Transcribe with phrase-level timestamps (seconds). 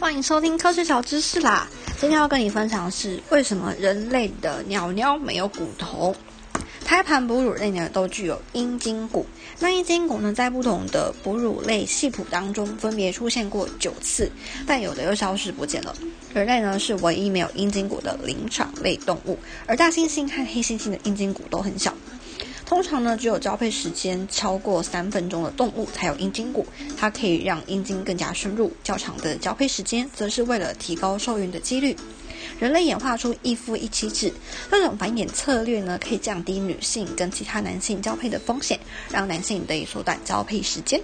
[0.00, 1.66] 欢迎收听科学小知识啦！
[2.00, 6.14] 今天要跟你分享的是为什么人类的鸟鸟没有骨头。
[6.84, 9.26] 胎盘哺乳类呢都具有阴茎骨，
[9.58, 14.30] 那阴茎骨呢在不同的哺乳类系谱当中分别出现过九次，
[14.64, 15.92] 但有的又消失不见了。
[16.32, 21.92] 人类呢是唯一没有阴茎骨的灵长类动物，而大猩猩和黑猩猩的阴茎骨都很小。
[22.68, 26.66] 通常呢，只有交配时间超过三分钟的动物才有阴茎骨，
[26.98, 28.70] 它可以让阴茎更加深入。
[28.84, 31.96] 较长的交配时间，则是为了提高受孕的几率。
[32.60, 34.30] 人类演化出一夫一妻制
[34.70, 38.78] 这种繁衍策略呢，可以降低女性跟其他男性交配的风险，
[39.10, 41.00] 让男性得以缩短交配时间。